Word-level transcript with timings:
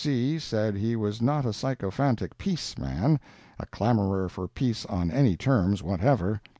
C. 0.03 0.39
said 0.39 0.75
he 0.77 0.95
was 0.95 1.21
not 1.21 1.45
a 1.45 1.53
sycophantic 1.53 2.35
Peace 2.39 2.75
man—a 2.75 3.67
clamorer 3.67 4.29
for 4.29 4.47
peace 4.47 4.83
on 4.87 5.11
any 5.11 5.37
terms, 5.37 5.83
whatever. 5.83 6.41